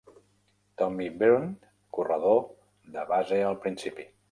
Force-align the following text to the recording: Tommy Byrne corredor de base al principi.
Tommy 0.81 1.09
Byrne 1.19 1.55
corredor 1.99 2.41
de 2.97 3.07
base 3.15 3.41
al 3.53 3.63
principi. 3.67 4.11